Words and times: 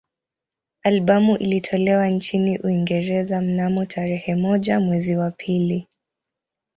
Albamu 0.83 1.37
ilitolewa 1.37 2.07
nchini 2.07 2.57
Uingereza 2.59 3.41
mnamo 3.41 3.85
tarehe 3.85 4.35
moja 4.35 4.79
mwezi 4.79 5.15
wa 5.15 5.31
pili 5.31 5.87